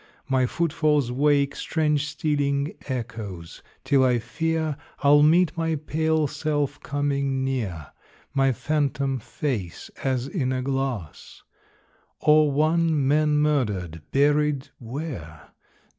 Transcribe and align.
My 0.27 0.47
footfalls 0.47 1.11
wake 1.11 1.55
Strange 1.55 2.07
stealing 2.07 2.73
echoes, 2.87 3.61
till 3.83 4.03
I 4.03 4.17
fear 4.17 4.75
I'll 5.03 5.21
meet 5.21 5.55
my 5.55 5.75
pale 5.75 6.25
self 6.25 6.81
coming 6.81 7.43
near; 7.45 7.85
My 8.33 8.51
phantom 8.51 9.19
face 9.19 9.91
as 10.03 10.25
in 10.27 10.51
a 10.51 10.63
glass; 10.63 11.43
Or 12.19 12.51
one 12.51 13.07
men 13.07 13.37
murdered, 13.37 14.01
buried 14.11 14.69
where? 14.79 15.49